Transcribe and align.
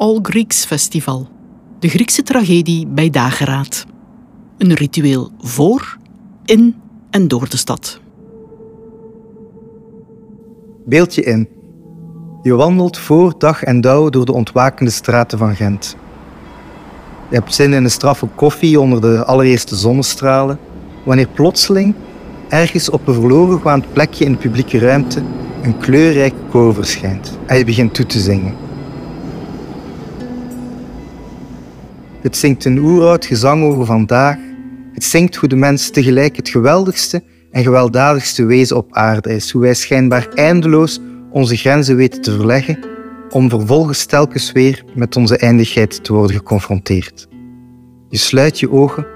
All 0.00 0.18
Greeks 0.22 0.64
Festival, 0.64 1.28
de 1.78 1.88
Griekse 1.88 2.22
tragedie 2.22 2.86
bij 2.86 3.10
dageraad. 3.10 3.86
Een 4.58 4.74
ritueel 4.74 5.30
voor, 5.38 5.96
in 6.44 6.74
en 7.10 7.28
door 7.28 7.48
de 7.48 7.56
stad. 7.56 8.00
Beeld 10.84 11.14
je 11.14 11.22
in. 11.22 11.48
Je 12.42 12.54
wandelt 12.54 12.98
voor 12.98 13.34
dag 13.38 13.62
en 13.62 13.80
dauw 13.80 14.08
door 14.08 14.24
de 14.24 14.32
ontwakende 14.32 14.90
straten 14.90 15.38
van 15.38 15.56
Gent. 15.56 15.96
Je 17.28 17.34
hebt 17.34 17.54
zin 17.54 17.72
in 17.72 17.84
een 17.84 17.90
straffe 17.90 18.26
koffie 18.26 18.80
onder 18.80 19.00
de 19.00 19.24
allereerste 19.24 19.76
zonnestralen, 19.76 20.58
wanneer 21.04 21.28
plotseling 21.28 21.94
ergens 22.48 22.90
op 22.90 23.06
een 23.06 23.14
verloren 23.14 23.60
gaand 23.60 23.92
plekje 23.92 24.24
in 24.24 24.32
de 24.32 24.38
publieke 24.38 24.78
ruimte 24.78 25.22
een 25.62 25.78
kleurrijke 25.78 26.40
koor 26.50 26.74
verschijnt 26.74 27.38
en 27.46 27.58
je 27.58 27.64
begint 27.64 27.94
toe 27.94 28.06
te 28.06 28.18
zingen. 28.18 28.69
Het 32.22 32.36
zingt 32.36 32.64
een 32.64 32.78
oeroud 32.78 33.24
gezang 33.24 33.64
over 33.64 33.86
vandaag. 33.86 34.36
Het 34.92 35.04
zingt 35.04 35.36
hoe 35.36 35.48
de 35.48 35.56
mens 35.56 35.90
tegelijk 35.90 36.36
het 36.36 36.48
geweldigste 36.48 37.22
en 37.50 37.62
gewelddadigste 37.62 38.44
wezen 38.44 38.76
op 38.76 38.92
aarde 38.92 39.34
is. 39.34 39.50
Hoe 39.50 39.62
wij 39.62 39.74
schijnbaar 39.74 40.28
eindeloos 40.34 41.00
onze 41.30 41.56
grenzen 41.56 41.96
weten 41.96 42.20
te 42.20 42.36
verleggen 42.36 42.78
om 43.30 43.50
vervolgens 43.50 44.04
telkens 44.04 44.52
weer 44.52 44.84
met 44.94 45.16
onze 45.16 45.36
eindigheid 45.36 46.04
te 46.04 46.12
worden 46.12 46.36
geconfronteerd. 46.36 47.28
Je 48.08 48.18
sluit 48.18 48.60
je 48.60 48.70
ogen 48.70 49.06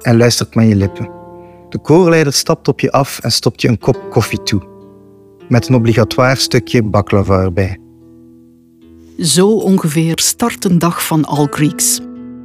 en 0.00 0.16
luistert 0.16 0.54
met 0.54 0.68
je 0.68 0.76
lippen. 0.76 1.10
De 1.68 1.78
koorleider 1.78 2.32
stapt 2.32 2.68
op 2.68 2.80
je 2.80 2.92
af 2.92 3.18
en 3.18 3.32
stopt 3.32 3.62
je 3.62 3.68
een 3.68 3.78
kop 3.78 4.10
koffie 4.10 4.42
toe. 4.42 4.62
Met 5.48 5.68
een 5.68 5.74
obligatoire 5.74 6.40
stukje 6.40 6.82
baklava 6.82 7.42
erbij. 7.42 7.78
Zo 9.18 9.48
ongeveer 9.48 10.18
start 10.18 10.64
een 10.64 10.78
dag 10.78 11.06
van 11.06 11.24
All 11.24 11.46
Greeks. 11.50 12.00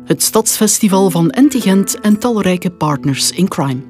Het 0.06 0.24
stadsfestival 0.24 1.10
van 1.10 1.30
Entigent 1.30 2.00
en 2.00 2.20
talrijke 2.20 2.72
partners 2.72 3.32
in 3.32 3.48
crime. 3.48 3.82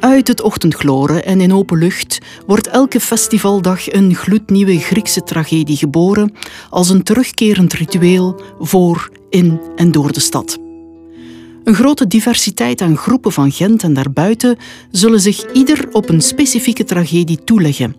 Uit 0.00 0.28
het 0.28 0.42
ochtendgloren 0.42 1.24
en 1.24 1.40
in 1.40 1.52
open 1.52 1.78
lucht 1.78 2.18
wordt 2.46 2.66
elke 2.66 3.00
festivaldag 3.00 3.92
een 3.92 4.14
gloednieuwe 4.14 4.78
Griekse 4.78 5.22
tragedie 5.22 5.76
geboren 5.76 6.32
als 6.70 6.88
een 6.88 7.02
terugkerend 7.02 7.72
ritueel 7.72 8.42
voor, 8.58 9.10
in 9.30 9.60
en 9.76 9.92
door 9.92 10.12
de 10.12 10.20
stad. 10.20 10.58
Een 11.64 11.74
grote 11.74 12.06
diversiteit 12.06 12.80
aan 12.80 12.96
groepen 12.96 13.32
van 13.32 13.52
Gent 13.52 13.82
en 13.82 13.94
daarbuiten 13.94 14.56
zullen 14.90 15.20
zich 15.20 15.52
ieder 15.52 15.88
op 15.92 16.08
een 16.08 16.22
specifieke 16.22 16.84
tragedie 16.84 17.44
toeleggen, 17.44 17.96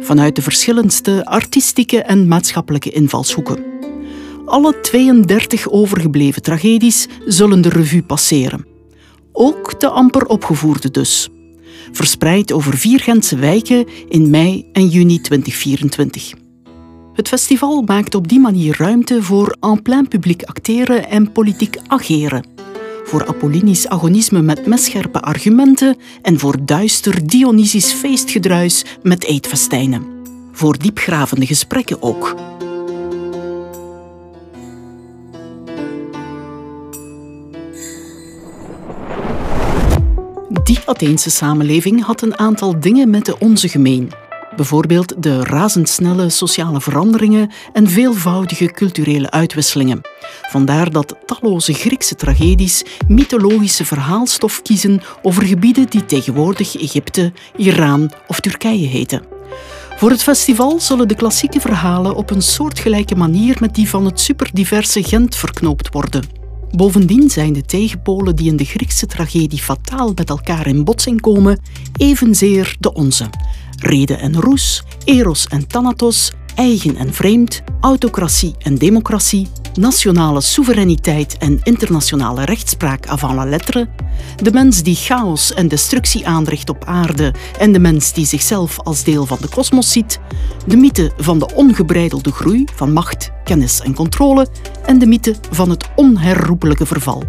vanuit 0.00 0.36
de 0.36 0.42
verschillendste 0.42 1.24
artistieke 1.24 2.02
en 2.02 2.28
maatschappelijke 2.28 2.90
invalshoeken. 2.90 3.69
Alle 4.50 4.80
32 4.80 5.70
overgebleven 5.70 6.42
tragedies 6.42 7.08
zullen 7.26 7.60
de 7.60 7.68
revue 7.68 8.02
passeren. 8.02 8.66
Ook 9.32 9.80
de 9.80 9.88
amper 9.88 10.26
opgevoerde 10.26 10.90
dus. 10.90 11.28
Verspreid 11.92 12.52
over 12.52 12.76
vier 12.76 13.00
Gentse 13.00 13.36
wijken 13.36 13.86
in 14.08 14.30
mei 14.30 14.68
en 14.72 14.88
juni 14.88 15.20
2024. 15.20 16.32
Het 17.12 17.28
festival 17.28 17.82
maakt 17.82 18.14
op 18.14 18.28
die 18.28 18.40
manier 18.40 18.76
ruimte 18.78 19.22
voor 19.22 19.56
en 19.60 19.82
plein 19.82 20.08
publiek 20.08 20.42
acteren 20.42 21.08
en 21.08 21.32
politiek 21.32 21.76
ageren 21.86 22.58
voor 23.04 23.26
apollinisch 23.26 23.88
agonisme 23.88 24.42
met 24.42 24.66
messcherpe 24.66 25.20
argumenten 25.20 25.96
en 26.22 26.38
voor 26.38 26.64
duister 26.64 27.26
Dionysisch 27.26 27.92
feestgedruis 27.92 28.84
met 29.02 29.24
eetfestijnen. 29.24 30.06
Voor 30.52 30.78
diepgravende 30.78 31.46
gesprekken 31.46 32.02
ook. 32.02 32.49
Die 40.64 40.78
Atheense 40.84 41.30
samenleving 41.30 42.04
had 42.04 42.22
een 42.22 42.38
aantal 42.38 42.80
dingen 42.80 43.10
met 43.10 43.24
de 43.24 43.38
onze 43.38 43.68
gemeen. 43.68 44.12
Bijvoorbeeld 44.56 45.22
de 45.22 45.44
razendsnelle 45.44 46.28
sociale 46.28 46.80
veranderingen 46.80 47.50
en 47.72 47.88
veelvoudige 47.88 48.66
culturele 48.66 49.30
uitwisselingen. 49.30 50.00
Vandaar 50.42 50.90
dat 50.90 51.16
talloze 51.26 51.72
Griekse 51.72 52.14
tragedies 52.14 52.84
mythologische 53.08 53.84
verhaalstof 53.84 54.62
kiezen 54.62 55.00
over 55.22 55.42
gebieden 55.42 55.90
die 55.90 56.04
tegenwoordig 56.04 56.76
Egypte, 56.76 57.32
Iran 57.56 58.10
of 58.26 58.40
Turkije 58.40 58.86
heten. 58.86 59.22
Voor 59.96 60.10
het 60.10 60.22
festival 60.22 60.80
zullen 60.80 61.08
de 61.08 61.14
klassieke 61.14 61.60
verhalen 61.60 62.14
op 62.14 62.30
een 62.30 62.42
soortgelijke 62.42 63.14
manier 63.14 63.56
met 63.60 63.74
die 63.74 63.88
van 63.88 64.04
het 64.04 64.20
superdiverse 64.20 65.02
Gent 65.02 65.36
verknoopt 65.36 65.88
worden. 65.92 66.39
Bovendien 66.76 67.30
zijn 67.30 67.52
de 67.52 67.62
tegenpolen 67.62 68.36
die 68.36 68.50
in 68.50 68.56
de 68.56 68.64
Griekse 68.64 69.06
tragedie 69.06 69.58
fataal 69.58 70.12
met 70.14 70.30
elkaar 70.30 70.66
in 70.66 70.84
botsing 70.84 71.20
komen, 71.20 71.60
evenzeer 71.96 72.76
de 72.80 72.92
onze. 72.92 73.30
Rede 73.76 74.14
en 74.14 74.40
roes, 74.40 74.82
eros 75.04 75.46
en 75.46 75.66
thanatos, 75.66 76.32
eigen 76.54 76.96
en 76.96 77.14
vreemd, 77.14 77.62
autocratie 77.80 78.54
en 78.58 78.74
democratie, 78.74 79.48
nationale 79.74 80.40
soevereiniteit 80.40 81.36
en 81.38 81.60
internationale 81.62 82.44
rechtspraak 82.44 83.06
avant 83.06 83.34
la 83.34 83.44
lettre, 83.44 83.88
de 84.42 84.52
mens 84.52 84.82
die 84.82 84.94
chaos 84.94 85.54
en 85.54 85.68
destructie 85.68 86.26
aanricht 86.26 86.68
op 86.68 86.84
aarde 86.84 87.34
en 87.58 87.72
de 87.72 87.78
mens 87.78 88.12
die 88.12 88.26
zichzelf 88.26 88.78
als 88.78 89.04
deel 89.04 89.26
van 89.26 89.38
de 89.40 89.48
kosmos 89.48 89.92
ziet, 89.92 90.20
de 90.66 90.76
mythe 90.76 91.12
van 91.16 91.38
de 91.38 91.54
ongebreidelde 91.54 92.32
groei 92.32 92.64
van 92.74 92.92
macht, 92.92 93.30
kennis 93.44 93.80
en 93.80 93.94
controle 93.94 94.46
en 94.86 94.98
de 94.98 95.06
mythe 95.06 95.34
van 95.50 95.70
het 95.70 95.88
onherroepelijke 95.94 96.86
verval. 96.86 97.22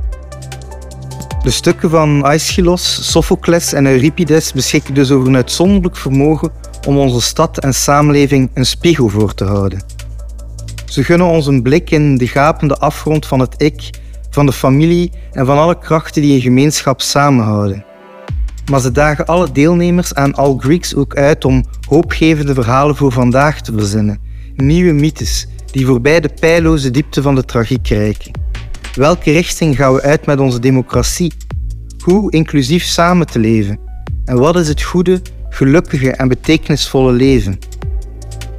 De 1.44 1.52
stukken 1.52 1.90
van 1.90 2.24
Aeschylus, 2.24 3.12
Sophocles 3.12 3.74
en 3.74 3.86
Euripides 3.86 4.54
beschikken 4.54 4.94
dus 4.94 5.12
over 5.12 5.28
een 5.28 5.36
uitzonderlijk 5.36 5.98
vermogen 5.98 6.52
om 6.88 6.98
onze 6.98 7.22
stad 7.22 7.58
en 7.58 7.74
samenleving 7.74 8.50
een 8.54 8.66
spiegel 8.66 9.10
voor 9.10 9.34
te 9.34 9.44
houden. 9.44 9.91
Ze 10.92 11.04
gunnen 11.04 11.28
ons 11.28 11.48
een 11.48 11.62
blik 11.62 11.92
in 11.92 12.18
de 12.18 12.28
gapende 12.28 12.78
afgrond 12.78 13.26
van 13.26 13.40
het 13.40 13.54
ik, 13.58 13.90
van 14.30 14.46
de 14.46 14.52
familie 14.52 15.12
en 15.32 15.46
van 15.46 15.58
alle 15.58 15.78
krachten 15.78 16.22
die 16.22 16.34
een 16.34 16.42
gemeenschap 16.42 17.02
samenhouden. 17.02 17.86
Maar 18.72 18.80
ze 18.80 18.92
dagen 18.92 19.26
alle 19.26 19.52
deelnemers 19.52 20.14
aan 20.14 20.34
All 20.34 20.58
Greeks 20.58 20.96
ook 20.96 21.16
uit 21.16 21.46
om 21.46 21.66
hoopgevende 21.88 22.54
verhalen 22.54 22.96
voor 22.96 23.12
vandaag 23.12 23.62
te 23.62 23.74
verzinnen, 23.74 24.20
nieuwe 24.56 24.92
mythes 24.92 25.48
die 25.66 25.86
voorbij 25.86 26.20
de 26.20 26.30
pijloze 26.40 26.92
diepte 26.92 27.22
van 27.22 27.36
de 27.36 27.46
tragiek 27.46 27.88
reiken. 27.88 28.32
Welke 28.96 29.32
richting 29.32 29.76
gaan 29.76 29.94
we 29.94 30.02
uit 30.02 30.26
met 30.26 30.40
onze 30.40 30.60
democratie? 30.60 31.34
Hoe 32.04 32.32
inclusief 32.32 32.84
samen 32.84 33.28
te 33.28 33.40
leven? 33.40 33.80
En 34.26 34.38
wat 34.38 34.56
is 34.56 34.68
het 34.68 34.82
goede, 34.82 35.22
gelukkige 35.50 36.12
en 36.12 36.28
betekenisvolle 36.28 37.12
leven? 37.12 37.60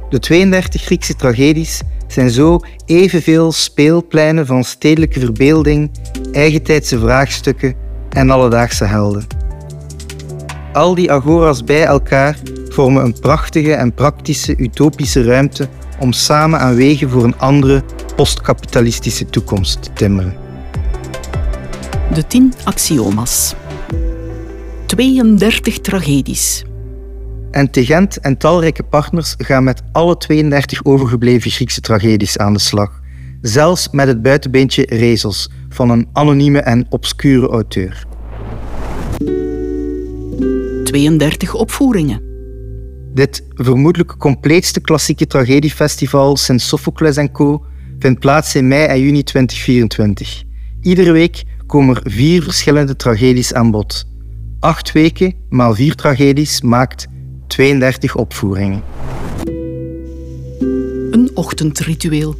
De 0.09 0.19
32 0.19 0.81
Griekse 0.81 1.15
tragedies 1.15 1.81
zijn 2.13 2.29
zo 2.29 2.59
evenveel 2.85 3.51
speelpleinen 3.51 4.45
van 4.45 4.63
stedelijke 4.63 5.19
verbeelding, 5.19 5.91
eigentijdse 6.31 6.99
vraagstukken 6.99 7.75
en 8.09 8.29
alledaagse 8.29 8.85
helden. 8.85 9.27
Al 10.73 10.95
die 10.95 11.11
agora's 11.11 11.63
bij 11.63 11.83
elkaar 11.83 12.37
vormen 12.69 13.03
een 13.03 13.19
prachtige 13.19 13.73
en 13.73 13.93
praktische 13.93 14.57
utopische 14.57 15.23
ruimte 15.23 15.67
om 15.99 16.11
samen 16.11 16.59
aan 16.59 16.75
wegen 16.75 17.09
voor 17.09 17.23
een 17.23 17.37
andere 17.37 17.83
postkapitalistische 18.15 19.25
toekomst 19.25 19.83
te 19.83 19.93
timmeren. 19.93 20.35
De 22.13 22.27
10 22.27 22.53
axioma's. 22.63 23.55
32 24.85 25.79
tragedies. 25.79 26.63
En 27.53 27.69
Tegent 27.69 28.19
en 28.19 28.37
talrijke 28.37 28.83
partners 28.83 29.35
gaan 29.37 29.63
met 29.63 29.81
alle 29.91 30.17
32 30.17 30.85
overgebleven 30.85 31.51
Griekse 31.51 31.81
tragedies 31.81 32.37
aan 32.37 32.53
de 32.53 32.59
slag. 32.59 33.01
Zelfs 33.41 33.89
met 33.91 34.07
het 34.07 34.21
buitenbeentje 34.21 34.85
Rezels 34.89 35.49
van 35.69 35.89
een 35.89 36.07
anonieme 36.13 36.59
en 36.59 36.85
obscure 36.89 37.47
auteur. 37.47 38.05
32 40.83 41.53
opvoeringen. 41.53 42.21
Dit 43.13 43.43
vermoedelijk 43.53 44.17
compleetste 44.17 44.81
klassieke 44.81 45.27
tragediefestival 45.27 46.37
sinds 46.37 46.67
Sophocles 46.67 47.17
en 47.17 47.31
Co. 47.31 47.65
vindt 47.99 48.19
plaats 48.19 48.55
in 48.55 48.67
mei 48.67 48.85
en 48.85 48.99
juni 48.99 49.23
2024. 49.23 50.43
Iedere 50.81 51.11
week 51.11 51.43
komen 51.65 51.95
er 51.95 52.11
vier 52.11 52.43
verschillende 52.43 52.95
tragedies 52.95 53.53
aan 53.53 53.71
bod. 53.71 54.05
Acht 54.59 54.91
weken 54.91 55.33
maal 55.49 55.75
vier 55.75 55.95
tragedies 55.95 56.61
maakt 56.61 57.11
32 57.53 58.15
opvoeringen. 58.15 58.83
Een 61.11 61.31
ochtendritueel. 61.33 62.35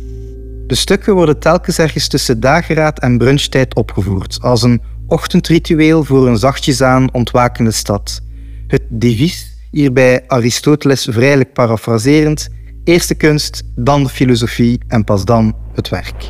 De 0.68 0.76
stukken 0.76 1.14
worden 1.14 1.40
telkens 1.40 1.80
ergens 1.80 2.08
tussen 2.08 2.40
dageraad 2.40 3.00
en 3.00 3.18
brunchtijd 3.18 3.76
opgevoerd, 3.76 4.38
als 4.42 4.62
een 4.64 4.82
ochtendritueel 5.08 6.04
voor 6.04 6.28
een 6.28 6.38
zachtjes 6.38 6.82
aan 6.82 7.14
ontwakende 7.14 7.72
stad. 7.72 8.22
Het 8.68 8.82
devies, 8.90 9.58
hierbij 9.72 10.24
Aristoteles 10.28 11.08
vrijelijk 11.12 11.54
parafraserend, 11.54 12.50
eerste 12.84 13.16
kunst, 13.16 13.64
dan 13.76 14.04
de 14.04 14.10
filosofie 14.10 14.80
en 14.88 15.04
pas 15.04 15.26
dan 15.26 15.56
het 15.74 15.90
werk. 15.90 16.30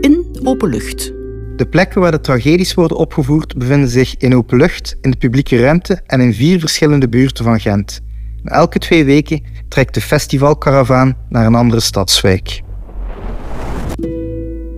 In 0.00 0.38
open 0.42 0.68
lucht. 0.68 1.15
De 1.56 1.66
plekken 1.66 2.00
waar 2.00 2.10
de 2.10 2.20
tragedies 2.20 2.74
worden 2.74 2.96
opgevoerd 2.96 3.58
bevinden 3.58 3.88
zich 3.88 4.16
in 4.16 4.34
open 4.34 4.58
lucht, 4.58 4.96
in 5.00 5.10
de 5.10 5.16
publieke 5.16 5.60
ruimte 5.60 6.00
en 6.06 6.20
in 6.20 6.34
vier 6.34 6.60
verschillende 6.60 7.08
buurten 7.08 7.44
van 7.44 7.60
Gent. 7.60 8.00
elke 8.44 8.78
twee 8.78 9.04
weken 9.04 9.42
trekt 9.68 9.94
de 9.94 10.00
festivalkaravaan 10.00 11.16
naar 11.28 11.46
een 11.46 11.54
andere 11.54 11.80
stadswijk. 11.80 12.60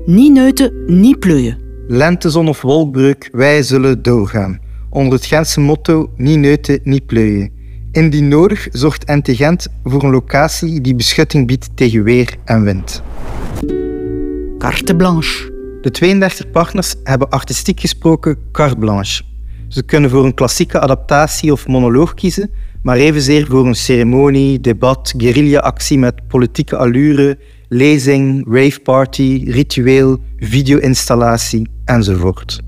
Niet 0.05 0.33
neuten, 0.33 0.73
niet 0.87 1.19
pleuien. 1.19 1.59
Lentezon 1.89 2.49
of 2.49 2.63
wolkbreuk, 2.63 3.29
wij 3.33 3.63
zullen 3.63 4.03
doorgaan. 4.03 4.59
Onder 4.91 5.13
het 5.13 5.27
Gentse 5.27 5.61
motto 5.61 6.11
niet 6.17 6.39
neuten, 6.39 6.81
niet 6.83 7.07
pleuien. 7.07 7.51
Indien 7.93 8.29
nodig 8.29 8.69
zorgt 8.71 9.07
NT 9.07 9.29
Gent 9.31 9.67
voor 9.85 10.03
een 10.03 10.11
locatie 10.11 10.81
die 10.81 10.95
beschutting 10.95 11.47
biedt 11.47 11.69
tegen 11.75 12.03
weer 12.03 12.37
en 12.45 12.63
wind. 12.63 13.03
Carte 14.59 14.97
blanche. 14.97 15.58
De 15.81 15.91
32 15.91 16.51
partners 16.51 16.95
hebben 17.05 17.29
artistiek 17.29 17.81
gesproken 17.81 18.39
carte 18.53 18.77
blanche. 18.77 19.23
Ze 19.69 19.83
kunnen 19.83 20.11
voor 20.11 20.25
een 20.25 20.35
klassieke 20.35 20.81
adaptatie 20.81 21.53
of 21.53 21.67
monoloog 21.67 22.15
kiezen, 22.15 22.51
maar 22.83 22.97
evenzeer 22.97 23.47
voor 23.47 23.67
een 23.67 23.75
ceremonie, 23.75 24.61
debat, 24.61 25.15
guerrilla-actie 25.17 25.99
met 25.99 26.27
politieke 26.29 26.77
allure, 26.77 27.39
lezing, 27.69 28.47
raveparty, 28.55 29.45
ritueel, 29.47 30.19
video-installatie 30.37 31.69
enzovoort. 31.85 32.61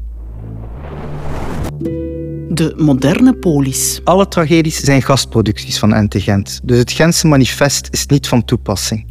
De 2.49 2.75
moderne 2.77 3.35
polis. 3.35 4.01
Alle 4.05 4.29
tragedies 4.29 4.81
zijn 4.81 5.03
gastproducties 5.03 5.79
van 5.79 6.05
NT 6.05 6.15
Gent, 6.19 6.61
dus 6.63 6.79
het 6.79 6.93
Gentse 6.93 7.27
manifest 7.27 7.89
is 7.91 8.07
niet 8.07 8.29
van 8.29 8.45
toepassing. 8.45 9.10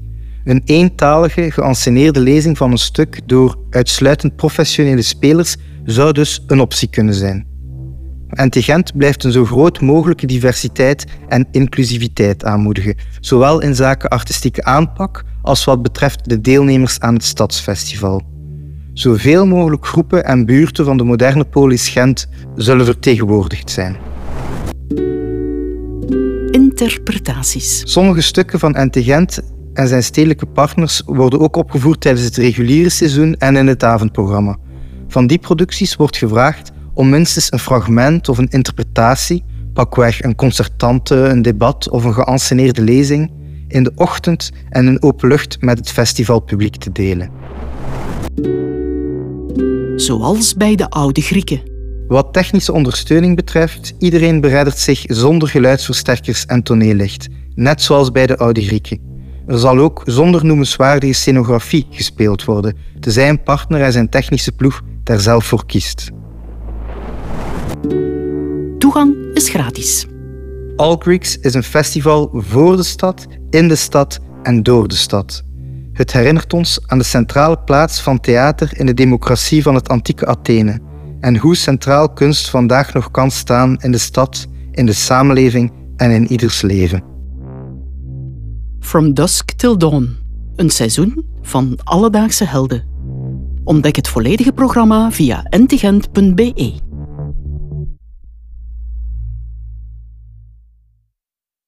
Een 0.49 0.61
eentalige, 0.65 1.51
geanceneerde 1.51 2.19
lezing 2.19 2.57
van 2.57 2.71
een 2.71 2.77
stuk 2.77 3.19
door 3.25 3.57
uitsluitend 3.69 4.35
professionele 4.35 5.01
spelers 5.01 5.55
zou 5.83 6.11
dus 6.11 6.43
een 6.47 6.59
optie 6.59 6.89
kunnen 6.89 7.13
zijn. 7.13 7.47
NT 8.29 8.55
Gent 8.57 8.97
blijft 8.97 9.23
een 9.23 9.31
zo 9.31 9.45
groot 9.45 9.81
mogelijke 9.81 10.25
diversiteit 10.25 11.05
en 11.27 11.47
inclusiviteit 11.51 12.45
aanmoedigen, 12.45 12.95
zowel 13.19 13.61
in 13.61 13.75
zaken 13.75 14.09
artistieke 14.09 14.63
aanpak 14.63 15.23
als 15.41 15.65
wat 15.65 15.81
betreft 15.81 16.29
de 16.29 16.41
deelnemers 16.41 16.99
aan 16.99 17.13
het 17.13 17.23
Stadsfestival. 17.23 18.21
Zoveel 18.93 19.45
mogelijk 19.45 19.85
groepen 19.85 20.25
en 20.25 20.45
buurten 20.45 20.85
van 20.85 20.97
de 20.97 21.03
moderne 21.03 21.45
polis 21.45 21.89
Gent 21.89 22.29
zullen 22.55 22.85
vertegenwoordigd 22.85 23.71
zijn. 23.71 23.97
Interpretaties. 26.51 27.81
Sommige 27.85 28.21
stukken 28.21 28.59
van 28.59 28.75
NT 28.77 28.97
Gent 28.99 29.41
en 29.73 29.87
zijn 29.87 30.03
stedelijke 30.03 30.45
partners 30.45 31.01
worden 31.05 31.39
ook 31.39 31.55
opgevoerd 31.55 32.01
tijdens 32.01 32.25
het 32.25 32.35
reguliere 32.35 32.89
seizoen 32.89 33.35
en 33.35 33.55
in 33.55 33.67
het 33.67 33.83
avondprogramma. 33.83 34.57
Van 35.07 35.27
die 35.27 35.39
producties 35.39 35.95
wordt 35.95 36.17
gevraagd 36.17 36.71
om 36.93 37.09
minstens 37.09 37.51
een 37.51 37.59
fragment 37.59 38.29
of 38.29 38.37
een 38.37 38.49
interpretatie, 38.49 39.43
pakweg 39.73 40.23
een 40.23 40.35
concertante, 40.35 41.15
een 41.15 41.41
debat 41.41 41.89
of 41.89 42.03
een 42.03 42.13
geanceneerde 42.13 42.81
lezing, 42.81 43.31
in 43.67 43.83
de 43.83 43.91
ochtend 43.95 44.49
en 44.69 44.87
in 44.87 45.01
open 45.01 45.27
lucht 45.27 45.61
met 45.61 45.77
het 45.77 45.91
festivalpubliek 45.91 46.75
te 46.75 46.91
delen. 46.91 47.29
Zoals 49.95 50.53
bij 50.53 50.75
de 50.75 50.89
oude 50.89 51.21
Grieken. 51.21 51.61
Wat 52.07 52.33
technische 52.33 52.73
ondersteuning 52.73 53.35
betreft, 53.35 53.93
iedereen 53.99 54.41
bereddert 54.41 54.77
zich 54.77 55.03
zonder 55.07 55.47
geluidsversterkers 55.47 56.45
en 56.45 56.63
toneellicht, 56.63 57.27
net 57.55 57.81
zoals 57.81 58.11
bij 58.11 58.27
de 58.27 58.37
oude 58.37 58.61
Grieken. 58.61 59.08
Er 59.49 59.59
zal 59.59 59.77
ook 59.77 60.01
zonder 60.05 60.45
noemenswaardige 60.45 61.13
scenografie 61.13 61.87
gespeeld 61.89 62.43
worden, 62.43 62.77
tenzij 62.99 63.29
een 63.29 63.43
partner 63.43 63.81
en 63.81 63.91
zijn 63.91 64.09
technische 64.09 64.51
ploeg 64.51 64.81
daar 65.03 65.19
zelf 65.19 65.45
voor 65.45 65.65
kiest. 65.65 66.09
Toegang 68.77 69.15
is 69.33 69.49
gratis. 69.49 70.07
All 70.75 70.95
Greeks 70.99 71.39
is 71.39 71.53
een 71.53 71.63
festival 71.63 72.29
voor 72.33 72.75
de 72.75 72.83
stad, 72.83 73.27
in 73.49 73.67
de 73.67 73.75
stad 73.75 74.19
en 74.43 74.63
door 74.63 74.87
de 74.87 74.95
stad. 74.95 75.43
Het 75.93 76.13
herinnert 76.13 76.53
ons 76.53 76.79
aan 76.85 76.97
de 76.97 77.03
centrale 77.03 77.59
plaats 77.59 78.01
van 78.01 78.19
theater 78.19 78.69
in 78.79 78.85
de 78.85 78.93
democratie 78.93 79.63
van 79.63 79.75
het 79.75 79.89
antieke 79.89 80.25
Athene 80.25 80.79
en 81.19 81.37
hoe 81.37 81.55
centraal 81.55 82.13
kunst 82.13 82.49
vandaag 82.49 82.93
nog 82.93 83.11
kan 83.11 83.31
staan 83.31 83.77
in 83.77 83.91
de 83.91 83.97
stad, 83.97 84.47
in 84.71 84.85
de 84.85 84.93
samenleving 84.93 85.71
en 85.97 86.11
in 86.11 86.27
ieders 86.27 86.61
leven. 86.61 87.08
From 88.89 89.13
Dusk 89.13 89.51
Till 89.51 89.77
Dawn. 89.77 90.17
Een 90.55 90.69
seizoen 90.69 91.25
van 91.41 91.77
alledaagse 91.83 92.45
helden. 92.45 92.87
Ontdek 93.63 93.95
het 93.95 94.07
volledige 94.07 94.51
programma 94.51 95.11
via 95.11 95.45
ntigent.be. 95.49 96.88